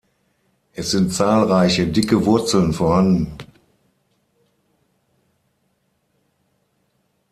Es 0.73 0.89
sind 0.89 1.13
zahlreiche, 1.13 1.85
dicke 1.85 2.25
Wurzeln 2.25 2.73
vorhanden. 2.73 3.37